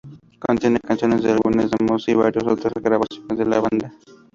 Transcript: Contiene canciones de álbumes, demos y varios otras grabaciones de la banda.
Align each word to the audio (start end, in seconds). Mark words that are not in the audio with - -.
Contiene 0.39 0.79
canciones 0.79 1.21
de 1.21 1.29
álbumes, 1.33 1.69
demos 1.69 2.07
y 2.09 2.15
varios 2.15 2.43
otras 2.47 2.73
grabaciones 2.81 3.37
de 3.37 3.45
la 3.45 3.59
banda. 3.59 3.93